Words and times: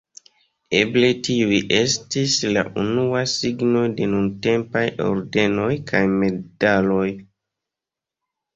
Eble 0.77 1.09
tiuj 1.27 1.59
estis 1.79 2.33
la 2.57 2.63
unuaj 2.85 3.21
signoj 3.35 3.85
de 4.01 4.09
nuntempaj 4.15 4.85
ordenoj 5.11 5.71
kaj 5.95 6.05
medaloj. 6.19 7.07